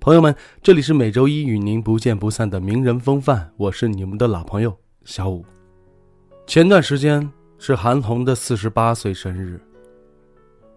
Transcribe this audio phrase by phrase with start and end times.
[0.00, 5.44] 朋友们，这里是每周一与您不见不散的名人风范，我是你们的老朋友小五。
[6.46, 7.28] 前段时间
[7.58, 9.60] 是韩红的四十八岁生日，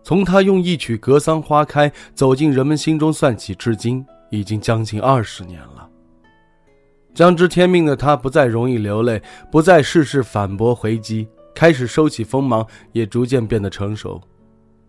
[0.03, 5.88] 从她用一曲《格桑花开》走进人们心中算起，至今已经将近二十年了。
[7.13, 11.27] 将知天命的她不再容易流泪，不再事事反驳回击。
[11.53, 14.21] 开始收起锋芒，也逐渐变得成熟。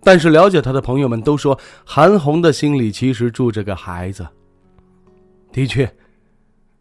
[0.03, 4.27] 但是了解他的朋友们都说，韩红的心里其实住着个孩子。
[5.53, 5.91] 的确，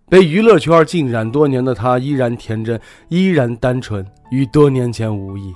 [0.08, 5.54] 被娱乐圈浸染多年的他依然天真，依然单纯，与多年前无异。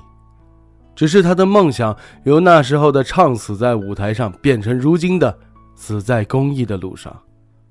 [0.96, 5.38] 只是他的梦想由那时候的唱死在舞台上，变成如今的
[5.76, 7.16] 死在公益的路上。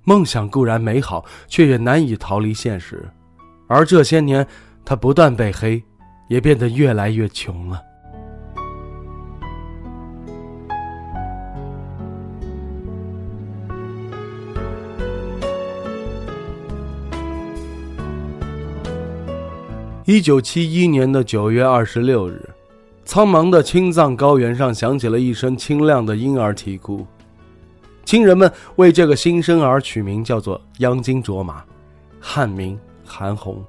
[0.05, 3.09] 梦想固然美好，却也难以逃离现实。
[3.69, 4.47] 而这些年，
[4.85, 5.83] 他不断被黑。
[6.29, 7.79] 也变得越来越穷了。
[20.05, 22.43] 一九七一年的九月二十六日，
[23.05, 27.07] 苍茫的青藏高原上响起了一声清亮的婴儿啼哭，
[28.05, 31.63] 亲人们为这个新生儿取名叫做央金卓玛，
[32.19, 33.65] 汉名韩红。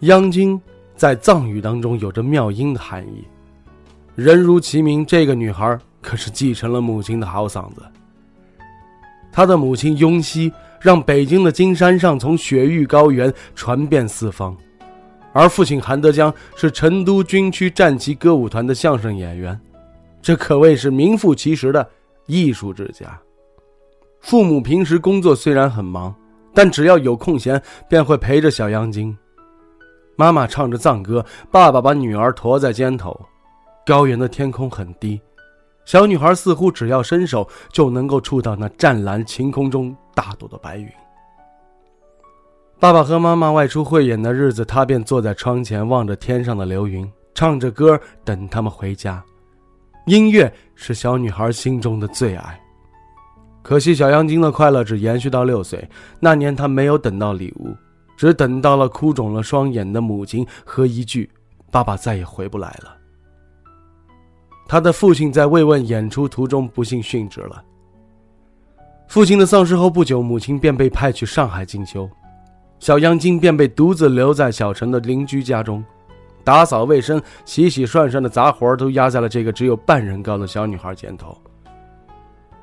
[0.00, 0.60] 央金。
[0.94, 3.24] 在藏语当中有着妙音的含义，
[4.14, 7.82] 人如其名，这个女孩可是继承了母亲的好嗓子。
[9.32, 14.56] 她的母亲雍熙让北京的金山上从雪域高原传遍四方，
[15.32, 19.58] 而父亲韩德江是成都军区战旗歌舞团的相声演员，
[20.20, 21.88] 这可谓是名副其实的
[22.26, 23.18] 艺术之家。
[24.20, 26.14] 父母平时工作虽然很忙，
[26.54, 29.16] 但只要有空闲，便会陪着小杨金。
[30.14, 33.18] 妈妈唱着藏歌，爸爸把女儿驮在肩头。
[33.84, 35.20] 高原的天空很低，
[35.84, 40.86] 小女孩似乎只要伸手就能够触到那湛蓝晴空中大朵的白云。
[42.82, 49.22] 爸爸和妈妈外出汇演的日子，她便坐在窗前望着天上的流云，唱着歌等他们回家。
[50.06, 52.60] 音乐是小女孩心中的最爱。
[53.62, 55.88] 可惜小杨金的快乐只延续到六岁，
[56.18, 57.72] 那年她没有等到礼物。
[58.16, 61.30] 只等到了哭肿了双眼的母亲和一句
[61.70, 62.96] “爸爸再也回不来了”。
[64.66, 67.62] 他的父亲在慰问演出途中不幸殉职了。
[69.06, 72.10] 父亲的丧事后不久，母亲便被派去上海进修，
[72.82, 75.84] 小杨金便被独自留在小城的邻居家中，
[76.42, 81.38] 打扫卫生、洗洗涮涮的杂活都压在了这个只有半人高的小女孩肩头。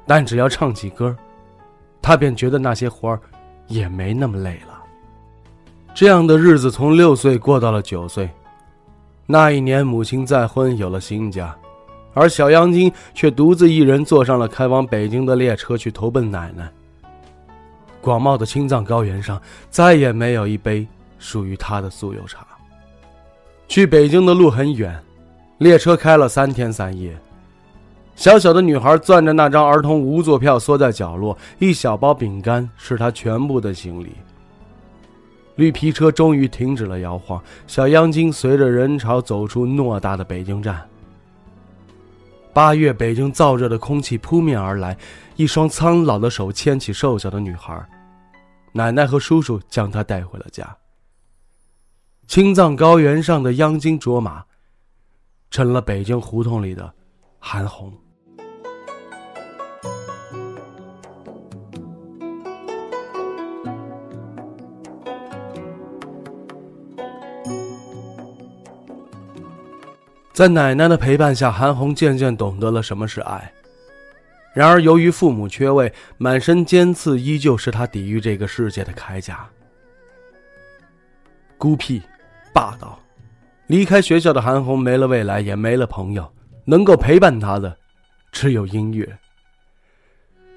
[0.06, 1.16] 但只要唱起歌，
[2.02, 3.18] 他便觉得那些活
[3.68, 4.84] 也没那么累了。
[5.94, 8.30] 这样的日子从六岁过到了九岁，
[9.26, 11.56] 那一年母亲再婚有了新家，
[12.14, 16.70] 而小杨金却独自一人坐上了开往北京的列车去投奔奶奶。
[18.02, 20.88] 广袤的青藏高原上再也没有一杯
[21.18, 22.46] 属于他的酥油茶。
[23.68, 24.98] 去北京的路很远，
[25.60, 27.16] 列车开了三天三夜，
[28.16, 34.14] 小小的女孩攥着那张儿童无座票缩在角落，一小包饼干是她全部的行李。
[35.56, 40.82] 绿皮车终于停止了摇晃，小央金随着人潮走出偌大的北京站。
[42.54, 44.98] 八月北京燥热的空气扑面而来，
[45.36, 47.88] 一双苍老的手牵起瘦小的女孩，
[48.74, 50.78] 奶奶和叔叔将她带回了家。
[52.28, 54.44] 青藏高原上的央金卓玛，
[55.50, 56.94] 成了北京胡同里的
[57.40, 57.94] 韩红。
[70.40, 73.52] 在奶奶的陪伴下，韩红渐渐懂得了什么是爱。
[74.54, 79.46] 然而，由于父母缺位，满身尖刺依旧是她抵御这个世界的铠甲。
[81.58, 82.02] 孤僻、
[82.54, 82.98] 霸道，
[83.68, 86.26] 离开学校的韩红没了未来，也没了朋友，
[86.64, 87.76] 能够陪伴她的，
[88.32, 89.06] 只有音乐。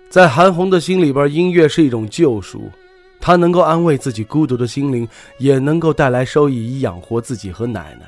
[0.08, 2.70] 在韩红的心里边，音乐是一种救赎，
[3.20, 5.08] 它能够安慰自己孤独的心灵，
[5.38, 8.06] 也能够带来收益，以养活自己和奶奶。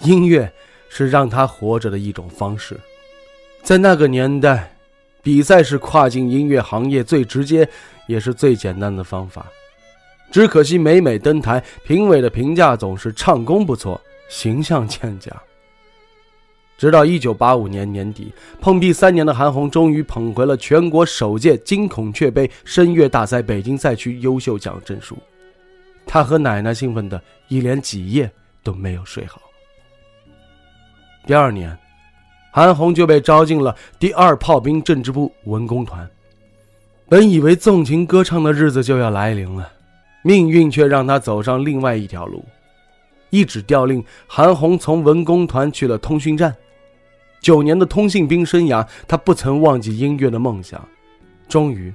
[0.00, 0.52] 音乐
[0.88, 2.78] 是让他活着的一种方式，
[3.62, 4.76] 在那个年代，
[5.22, 7.68] 比赛是跨进音乐行业最直接
[8.06, 9.46] 也是最简单的方法。
[10.30, 15.30] 只可惜每每登台，评委的评价总是唱功不错，形象欠佳。
[16.76, 25.16] 直到一九八五年年底，碰壁三年的韩红终于捧回了全国首届金孔雀杯声乐大赛北京赛区优秀奖证书。
[26.04, 28.28] 她和奶奶兴奋的一连几夜
[28.64, 29.40] 都没有睡好。
[31.26, 31.76] 第二年，
[32.50, 36.08] 韩红就被招进了第二炮兵政治部文工团。
[37.08, 39.70] 本以为纵情歌唱的日子就要来临了，
[40.22, 42.44] 命运却让她走上另外一条路。
[43.30, 46.54] 一纸调令，韩红从文工团去了通讯站。
[47.40, 50.82] 九年的通信兵生涯，他不曾忘记音乐的梦想。
[51.46, 51.92] 终于，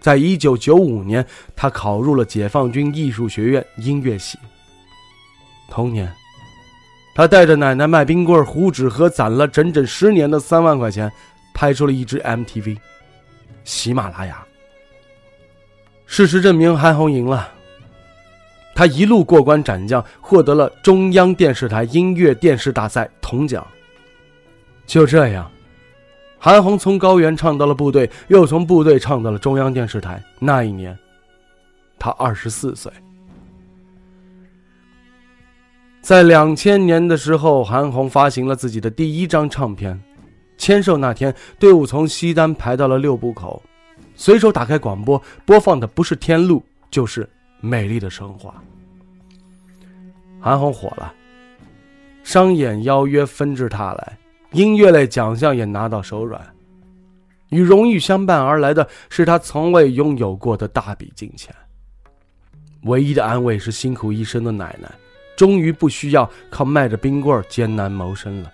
[0.00, 1.26] 在一九九五年，
[1.56, 4.38] 他考入了解放军艺术学院音乐系。
[5.68, 6.10] 同年，
[7.18, 11.10] 他带着奶奶卖冰棍、糊纸盒，攒了整整十年的三万块钱，
[11.52, 12.76] 拍出了一支 MTV，
[13.64, 14.40] 《喜马拉雅》。
[16.06, 17.48] 事实证明，韩红赢了。
[18.72, 23.66] 他一路过关斩将，获得了中央电视台音乐电视大赛铜奖。
[24.86, 25.50] 就这样，
[26.38, 30.22] 韩红从高原唱到了部队，又从部队唱到了中央电视台。
[30.38, 30.96] 那一年，
[31.98, 32.92] 她二十四岁。
[36.08, 40.02] 在两千年的时候，韩红发行了自己的第一张唱片。
[40.56, 43.62] 签售那天，队伍从西单排到了六部口，
[44.14, 46.60] 随手打开广播，播放的不是《天路》，
[46.90, 47.24] 就是
[47.60, 48.48] 《美丽的生活》。
[50.40, 51.12] 韩红火了，
[52.22, 54.18] 商演邀约纷至沓来。
[54.52, 56.40] 音乐类奖项也拿到手软，
[57.50, 61.54] 与荣誉相伴而来的是他从未拥有过的大笔金钱。
[62.84, 64.90] 唯一的安慰是辛苦一生的奶奶，
[65.38, 68.52] 终于不需要靠卖着冰棍艰难谋生了。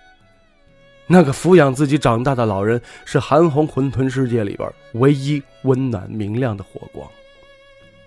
[1.07, 7.09] 那个抚养自己长大的老人，是韩红混沌世界里边唯一温暖明亮的火光。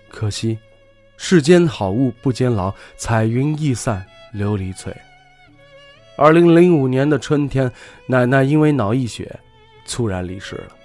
[0.07, 0.57] 可惜，
[1.17, 4.95] 世间好物不坚牢，彩云易散琉璃脆。
[6.15, 7.69] 二零零五年的春天，
[8.05, 9.37] 奶奶因为脑溢血，
[9.85, 10.78] 猝然离世了。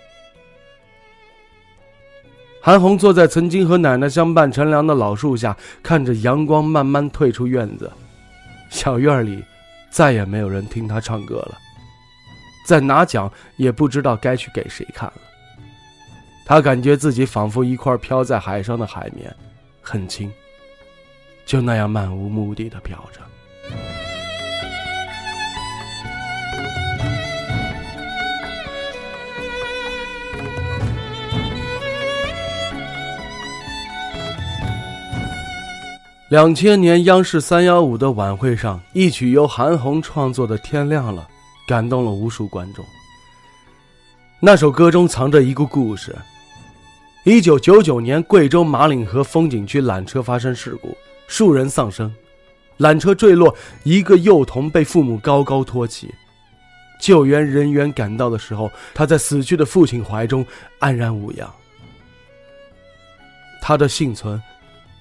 [2.64, 7.92] 韩红坐在曾经和奶奶相伴乘凉的老树下，看着阳光慢慢退出院子，
[8.70, 9.44] 小院里
[9.90, 11.58] 再也没有人听她唱歌了，
[12.66, 15.20] 再拿奖也不知道该去给谁看了。
[16.46, 19.30] 她感觉自己仿佛一块飘在海上的海绵，
[19.82, 20.32] 很轻，
[21.44, 23.20] 就那样漫无目的的飘着。
[36.30, 41.28] 两千年央视三幺五的晚会上，一曲由韩红创作的《天亮了》，
[41.68, 42.82] 感动了无数观众。
[44.40, 46.16] 那首歌中藏着一个故事：
[47.24, 50.96] 一九九九年，贵州马岭河风景区缆车发生事故，
[51.28, 52.10] 数人丧生，
[52.78, 56.12] 缆车坠落，一个幼童被父母高高托起。
[56.98, 60.44] 救援人员赶到的时候，他在死去的父亲怀中
[60.78, 61.52] 安然无恙。
[63.60, 64.40] 他的幸存。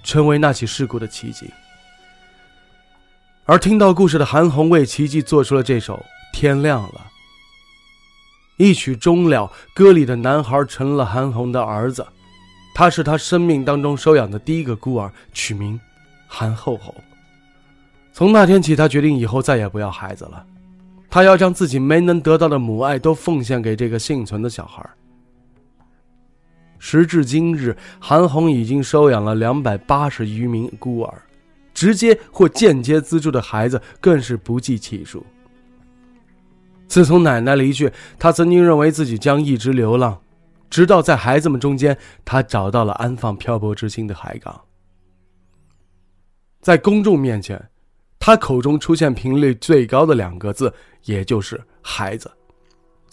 [0.03, 1.50] 成为那起事故的奇迹，
[3.45, 5.95] 而听到故事的韩红为奇迹做出了这首
[6.38, 6.89] 《天亮了》。
[8.57, 12.05] 一曲终了，歌里的男孩成了韩红的儿子，
[12.75, 15.80] 他是他生命当中收养的第一个孤儿，取名
[16.28, 16.94] 韩厚厚。
[18.11, 20.45] 从那天起，他决定以后再也不要孩子了，
[21.09, 24.87] 他要将自己没能得到的母爱都奉献给这个幸存的小孩。
[26.85, 31.21] 时至今日，韩红已经收养了两百八十余名孤儿，
[31.73, 35.25] 直接或间接资助的孩子更是不计其数。
[36.85, 40.19] 自从奶奶离去，他曾经认为自己将一直流浪，
[40.69, 44.59] 直到在孩子们中间，他找到了安放漂泊之心的海港。
[46.59, 47.69] 在公众面前，
[48.19, 50.73] 他口中出现频率最高的两个字，
[51.06, 52.30] 也就是“孩子”。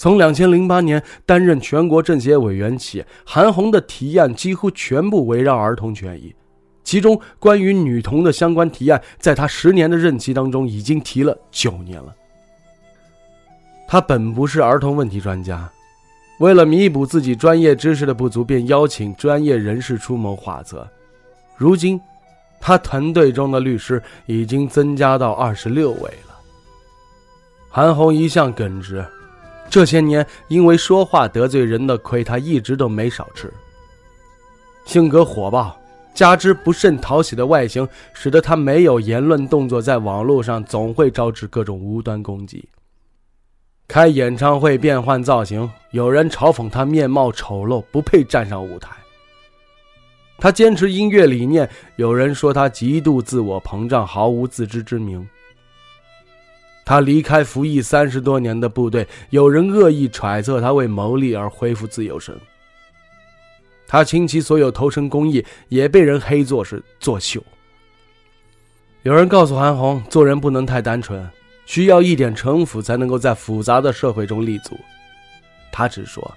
[0.00, 6.34] 从两千零八年担任全国政协委员起，韩红的提案几乎全部围绕儿童权益，
[6.82, 12.16] 其中关于女童的相关提案，在他十年的任期当中已经提了九年了。
[13.86, 15.70] 他本不是儿童问题专家，
[16.38, 20.88] 为了弥补自己专业知识的不足，便邀请专业人士出谋划策。
[21.58, 22.00] 如今，
[22.58, 26.40] 他团队中的律师已经增加到二十六位了。
[27.68, 29.04] 韩红一向耿直。
[29.70, 33.50] 这些年，因为说话得罪人的亏，他一直都没少吃。
[34.84, 35.78] 性格火爆，
[36.12, 42.68] 加之不甚讨喜的外形，使得他没有言论动作，在网络上总会招致各种无端攻击。
[43.86, 48.90] 开演唱会变换造型，有人嘲讽他面貌丑陋，不配站上舞台。
[50.38, 55.28] 他坚持音乐理念，有人说他极度自我膨胀，毫无自知之明。
[56.90, 62.36] 他离开服役三十多年的部队，有人恶意揣测他为牟利而恢复自由身。
[63.86, 67.40] 他倾其所有投身公益，也被人黑作是作秀。
[69.04, 71.24] 有人告诉韩红，做人不能太单纯，
[71.64, 74.76] 需要一点城府才能够在复杂的社会中立足。
[75.70, 76.28] 他只说：“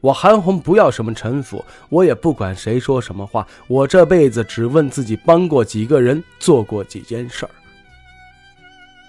[0.00, 7.50] 我韩红不要什么城府，我也不管谁说什么话，我这辈子只问自己帮过几个人，做过几件事儿。”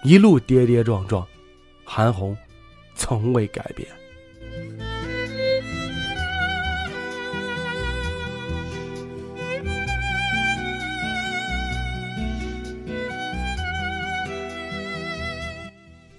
[0.06, 1.26] 一路跌跌撞撞，
[1.84, 2.38] 韩红
[2.94, 3.90] 从未改变。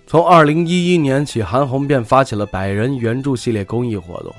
[0.04, 4.34] 从二零一一年起，韩红便发起了百人援助系列公益活动。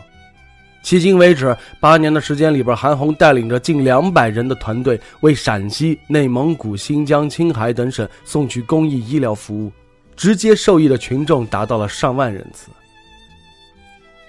[0.87, 9.71] 迄今为止，八年的时间里边，韩红带领着近两百人的团队，为陕西、内蒙古、新疆、青海等省送去公益医疗服务，
[10.15, 12.71] 直接受益的群众达到了上万人次。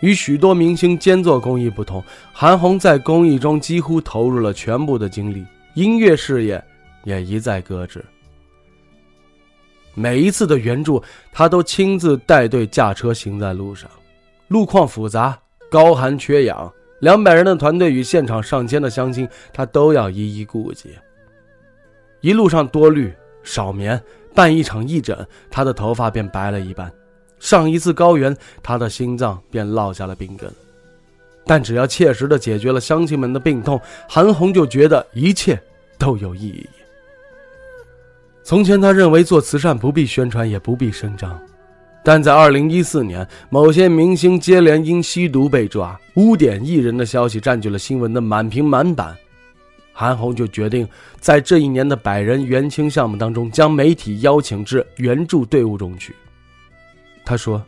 [0.01, 6.61] 与许多明星兼做公益不同，韩红在公益中几乎投入了全部的精力，音乐事业
[7.05, 8.05] 也一再搁置。
[9.95, 11.01] 每一次的援助，
[11.31, 13.89] 他都亲自带队驾车行在路上，
[14.49, 15.39] 路况复杂，
[15.71, 20.91] 高寒缺氧，两百人的团队与现场上千的乡亲，他都要一一顾及。
[22.21, 24.01] 一路上多虑少眠，
[24.35, 26.89] 办一场义诊，他的头发便白了一半；
[27.39, 30.51] 上一次高原，他的心脏便落下了病根。
[31.47, 35.59] 但只要切实的解决了乡亲们的病痛，韩红就觉得一切
[35.97, 36.69] 都有意义。
[38.43, 41.41] 从前，他认为做慈善不必宣传，也不必声张，
[42.05, 49.15] 但在2014年，某些明星接连因吸毒被抓、污点艺人的消息占据了新闻的满屏满版，
[49.93, 50.89] 韩红就决定
[51.21, 56.15] 在这一年的百人援青项目当中，将媒体邀请至援助队伍中去。
[57.25, 57.63] 他说：“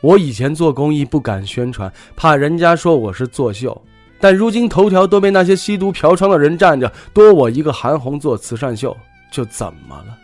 [0.00, 3.82] 我以前做公益不敢宣传，怕人家说我是作秀，
[4.18, 8.96] 但如今头条都被那些吸毒嫖娼的人占着，多我一个韩红做慈善秀。”
[9.30, 10.18] 就怎么了？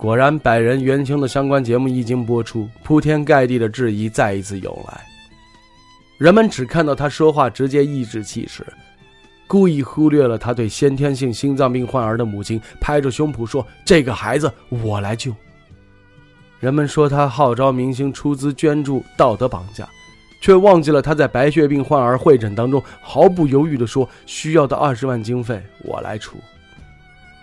[0.00, 4.98] 果然，百人援青的相关节目一经播出，铺天盖地的质疑再一次涌来。
[6.16, 8.64] 人们只看到他说话直接颐指气使，
[9.46, 15.34] 故意忽略了他对先天性心脏病患儿的母亲拍着胸脯说：“这个孩子我来救。”
[16.60, 19.86] 人们说他号召明星出资捐助，道德绑架，
[20.40, 26.38] 却忘记了他在白血病患儿会诊当中毫不犹豫地说：“需要的二十万经费我来出。”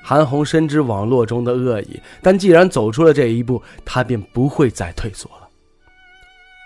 [0.08, 5.50] 韩红深知网络中的恶意，但既然走出了这一步，她便不会再退缩了。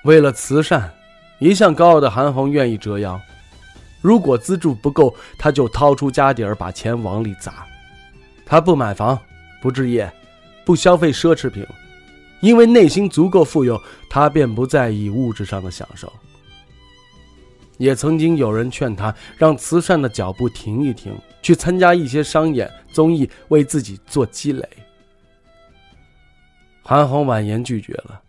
[0.03, 0.93] 为了慈善，
[1.39, 3.19] 一向高傲的韩红愿意折腰。
[3.99, 7.65] 如果资助不够，她就掏出家底儿把钱往里砸。
[8.45, 9.17] 她不买房，
[9.59, 10.13] 不置业，
[10.63, 11.65] 不消费奢侈品，
[12.41, 16.13] 因为内心足够富有，她便不在意物质上的享受。
[17.79, 24.67] 也曾经有人劝他让慈善的脚步停一停，去参加一些商演综艺，为自己做积累。
[26.83, 28.21] 韩红婉言拒绝了。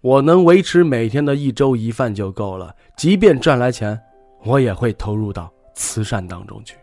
[0.00, 4.00] 我能维持每天的一粥一饭就够了，即便赚来钱，
[4.44, 6.74] 我也会投入到慈善当中去。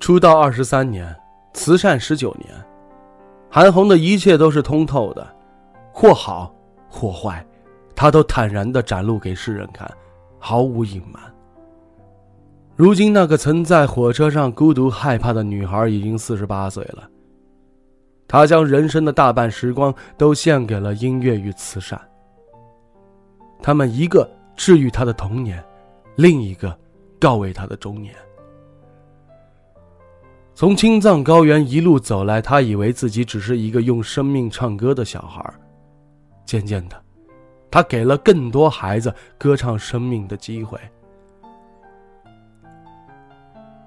[0.00, 1.14] 出道二十三年，
[1.52, 2.52] 慈善十九年，
[3.50, 5.26] 韩红的一切都是通透的，
[5.92, 6.54] 或好
[6.88, 7.44] 或坏，
[7.94, 9.90] 她都坦然地展露给世人看，
[10.38, 11.22] 毫无隐瞒。
[12.74, 17.08] 如今，那个曾在火车上孤独害怕的女孩已经四十八岁了，
[18.28, 21.98] 她将人生的大半时光都献给了音乐与慈善。
[23.62, 25.64] 他们一个治愈她的童年，
[26.16, 26.78] 另一个
[27.18, 28.14] 告慰她的中年。
[30.56, 35.44] 从青藏高原一路走来，他以为自己只是一个用生命唱歌的小孩。
[36.46, 36.96] 渐渐的，
[37.70, 40.80] 他给了更多孩子歌唱生命的机会。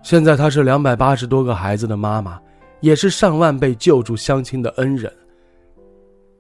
[0.03, 2.39] 现在，他是两百八十多个孩子的妈妈，
[2.81, 5.11] 也是上万被救助乡亲的恩人。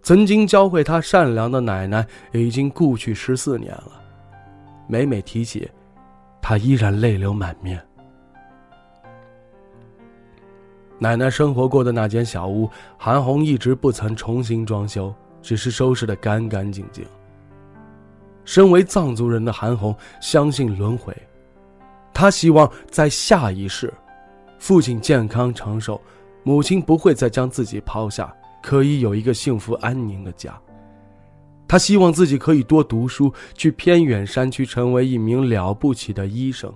[0.03, 3.99] 曾经教会他善良的奶奶已经故去十四年了，
[4.87, 5.67] 每每提起，
[6.39, 7.83] 他依然泪流满面。
[11.01, 17.05] 奶奶生活过的那间小屋，韩红一直不曾重新装修，只是收拾得干干净净。
[18.43, 21.15] 身为藏族人的韩红相信轮回，
[22.13, 23.93] 他希望在下一世，
[24.57, 26.01] 父亲健康长寿，
[26.43, 30.53] 母亲不会再将自己抛下，可以有一个幸福安宁的家。
[31.65, 36.73] 他希望自己可以多读书，去偏远山区成为一名了不起的医生。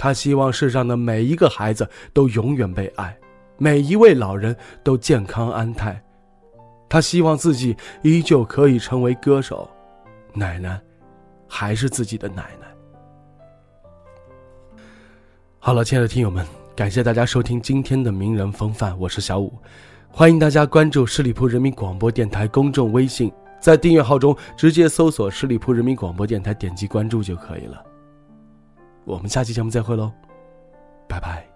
[0.00, 3.14] 他希望世上的每一个孩子都永远被爱，
[3.58, 6.02] 每一位老人都健康安泰。
[6.88, 9.68] 他希望自己依旧可以成为歌手，
[10.32, 10.80] 奶奶
[11.46, 12.66] 还是自己的奶奶。
[15.58, 19.52] 好了，亲爱的听友们，感谢大家收听今天的名人风范，我是小五，
[20.10, 23.30] 欢迎大家关注十里铺人民广播电台公众微信，
[23.60, 27.84] 在订阅号中直接搜索十里铺人民广播电台，点击关注就可以了。
[29.04, 30.12] 我们下期节目再会喽，
[31.08, 31.46] 拜拜。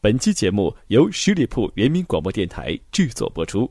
[0.00, 3.70] 本期节目由十里铺人民广播电台制作播出。